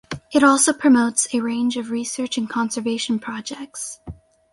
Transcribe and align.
It 0.33 0.43
also 0.43 0.73
promotes 0.73 1.31
a 1.31 1.41
range 1.41 1.77
of 1.77 1.91
research 1.91 2.35
and 2.35 2.49
conservation 2.49 3.19
projects. 3.19 3.99